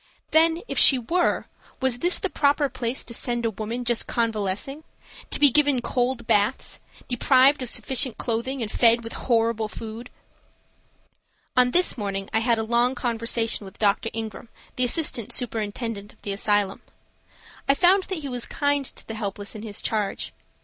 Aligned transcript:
Then 0.31 0.63
if 0.67 0.79
she 0.79 0.97
were, 0.97 1.45
was 1.79 1.99
this 1.99 2.17
the 2.17 2.27
proper 2.27 2.69
place 2.69 3.05
to 3.05 3.13
send 3.13 3.45
a 3.45 3.51
woman 3.51 3.85
just 3.85 4.07
convalescing, 4.07 4.83
to 5.29 5.39
be 5.39 5.51
given 5.51 5.79
cold 5.79 6.25
baths, 6.25 6.79
deprived 7.07 7.61
of 7.61 7.69
sufficient 7.69 8.17
clothing 8.17 8.63
and 8.63 8.71
fed 8.71 9.03
with 9.03 9.13
horrible 9.13 9.67
food? 9.67 10.09
On 11.55 11.69
this 11.69 11.99
morning 11.99 12.31
I 12.33 12.39
had 12.39 12.57
a 12.57 12.63
long 12.63 12.95
conversation 12.95 13.63
with 13.63 13.77
Dr. 13.77 14.09
Ingram, 14.11 14.49
the 14.75 14.83
assistant 14.85 15.33
superintendent 15.33 16.13
of 16.13 16.23
the 16.23 16.33
asylum. 16.33 16.81
I 17.69 17.75
found 17.75 18.05
that 18.05 18.17
he 18.23 18.27
was 18.27 18.47
kind 18.47 18.83
to 18.85 19.05
the 19.07 19.13
helpless 19.13 19.53
in 19.53 19.61
his 19.61 19.81
charge. 19.81 20.33